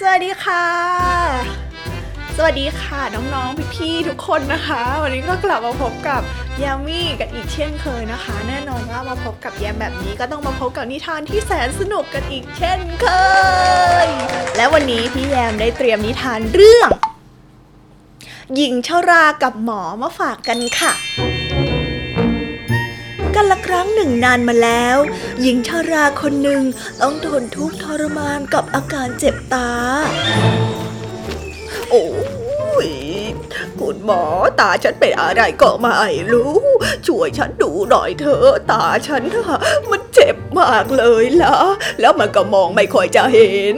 [0.00, 0.64] สวัสดีค่ะ
[2.36, 6.22] สวัสดีค่ะน้องๆ พี่ๆ ทุกคนนะคะ วันนี้ก็กลับมาพบกับ
[6.62, 13.06] ยามี่กันอีกเช่นเคยนะคะ แน่นอนว่ามาพบกับแยมแบบนี้ก็ต้องมาพบกับนิทานที่แสนสนุกกันอีกเช่นเค
[14.06, 14.08] ย
[14.56, 16.90] และวันนี้พี่แยมได้เตรียมนิทานเรื่อง
[18.54, 20.92] หญิงชรากับหมอมาฝากกันค่ะ
[23.36, 24.96] กันละครั้งหนึ่งนานมาแล้ว
[25.40, 26.62] หญิงชาราคนหนึ่ง
[27.00, 29.70] ต้องทนทุกข์ทรมานกับอาการเจ็บตา
[31.90, 32.06] โอ้
[32.86, 32.88] ย
[33.80, 34.22] คุณหมอ
[34.60, 36.00] ตาฉันเป็นอะไรก็ไม่
[36.32, 36.56] รู้
[37.06, 39.58] ช่วยฉันดูหน่อยเถอะตาฉันน่ะ
[39.90, 41.56] มันเจ็บมากเลยละ
[42.00, 43.76] แล้วมันก็มองไม่ค่อยจะเห็น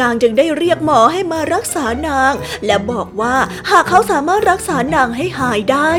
[0.00, 2.32] นางจึงได้เรียกหมอให้มารักษานาง
[2.66, 3.36] และบอกว่า
[3.70, 5.90] หากเขาสามารถรักษานางให้หายได้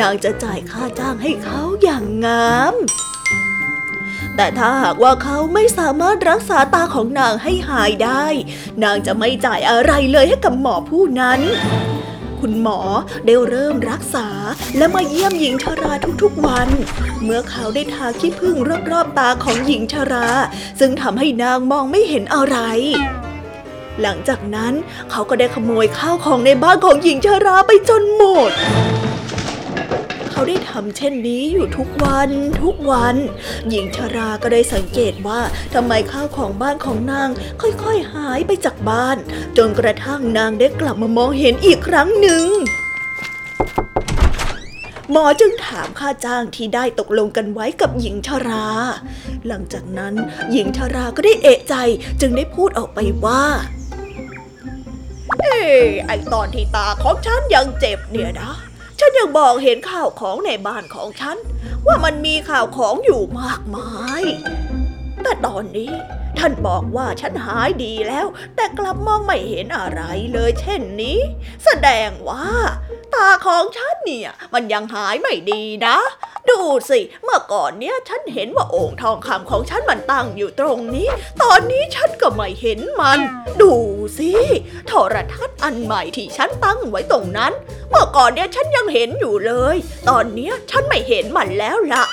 [0.00, 2.74] นางจะจ่ายค่าจ้างให้เขาอย่างงาม
[4.36, 8.26] แต่ถ้าหากว่าเขาไม่สามารถรักษาตาของนางให้หายได้
[8.82, 11.40] นางจะไม่จ่ายอะไรเลยให้กับหมอผู้นั้น
[12.40, 12.80] คุณหมอ
[13.26, 14.28] ได้เริ่มรักษา
[14.76, 16.68] และมาเยี่ยมหญิงชราทุกๆวัน
[17.22, 18.56] เมื่อเขาได้ทาขี้ผึ้ง
[18.90, 20.28] รอบๆตาของหญิงชรา
[20.80, 22.56] ซึ่งทำให้นางมองไม่เห็นอะไร
[24.02, 24.72] หลังจากนั้น
[25.10, 28.50] เขาก็ได้ขโมยข้าวของในบ้านของหญิงชราไปจนหมด
[30.30, 32.30] เขาได้ทำเช่นนี้อยู่ทุกวัน
[32.62, 33.16] ทุกวัน
[33.68, 35.40] หญิงชราก็ได้สังเกตว่า
[35.74, 37.28] ทำไมข้าวของบ้านของนาง
[37.60, 39.16] ค่อยๆหายไปจากบ้าน
[39.56, 42.46] จนกระทั่งนางได้กลับมามองเห็นอีกครั้งหนึ่ง
[45.12, 48.66] หมอจึงถามค่าจ้างที่ได้ตกลงกันไว้กับหญิงชรา
[49.46, 50.14] หลังจากนั้น
[50.52, 51.74] หญิงชราก็ได้เอะใจ
[52.20, 53.44] จึงได้พูดออกไปว่า
[56.06, 58.52] ไอตอนที่ตาของฉันยังเจ็บเนี่ยนะ
[58.98, 61.36] ฉันยังบอกเห็นข่าวของในบ้านของฉัน
[61.86, 64.22] ว่ามันมีข่าวของอยู่มากมาย
[65.22, 65.92] แต่ตอนนี้
[66.38, 71.18] ท่านบอกว่าฉันหายดีแล้ว แต่กลับมองไม่เห็นอะไรเลยเช่นนี้
[71.64, 72.46] แสดงว่า
[73.14, 75.96] ตาของฉันเนี่ยมันยังหายไม่ดีนะ
[76.50, 76.60] ดู
[76.90, 81.08] สิ เมื่อก่อนเนี่ยฉันเห็นว่าโอ่งทองคำของฉันมันตั้งอยู่ตรงนี้
[81.42, 83.18] ตอนนี้ฉันก็ไม่เห็นมัน
[83.62, 83.72] ดู
[84.18, 84.32] สิ
[84.86, 87.52] โทรทัศน์อันใหม่ที่ฉันตั้งไว้ตรงนั้น
[87.90, 89.76] เมื่อก่อนเนี่ยฉันยังเห็นอยู่เลย
[90.08, 92.04] ตอนเนี้ยฉันไม่เห็นมันแล้วล่ะ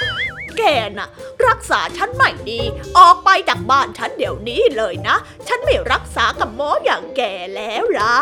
[0.58, 0.64] แก
[0.98, 1.08] น่ะ
[1.48, 2.62] รักษาฉันไม่ดี
[2.98, 5.16] ออกไปจากบ้านฉันเดี๋ยวนี้เลยนะ
[5.48, 7.22] ฉันไม่รักษากับหมออย่างแก
[7.56, 8.16] แล้วละ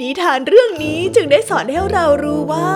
[0.00, 2.70] นิทานเรื่องนี้จึงได้สอนให้เรารู้ว่า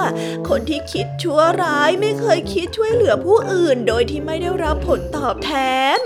[0.49, 5.53] คนที่คิดชั่วร้ายไม่เคยคิดช่วยเหลือผู้อื่น โดยที่ไม่ได้รับผลตอบแท
[5.97, 5.99] น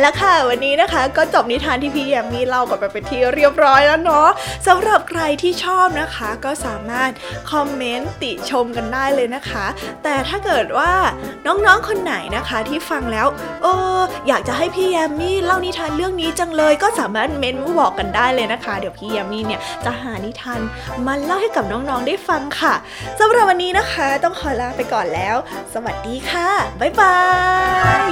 [0.00, 4.28] เอาละค่ะ วันนี้นะคะก็จบนิทานที่พี่แยมมีเล่ากันไปเป็นที่เรียบร้อยแล้วเนาะ
[4.66, 7.10] สำหรับใครที่ชอบนะคะ ก็สามารถ
[7.50, 9.66] คอมเมนต์ติชมกันได้เลยนะคะ
[10.04, 10.92] แต่ถ้าเกิดว่า
[11.46, 13.26] น้องๆคนไหนนะคะที่ฟังแล้ว
[13.62, 13.66] เอ
[13.96, 20.60] ออยากจะให้พี่แยมมี่เล่านิทานเรื่องนี้จังเลย ก็สามารถเมนต์มาบอกกันได้เลยนะคะ เดี๋ยวพี่แยมมี่เนี่ยจะหานิทาน
[21.06, 22.74] มาเล่าให้กับน้องๆได้ฟังค่ะ
[23.20, 25.36] สำหรับวันนี้นะคะ ต้องขอลาไปก่อนแล้ว
[25.74, 26.48] สวัสดีค่ะ
[26.80, 27.16] บ๊ายบา
[28.08, 28.09] ย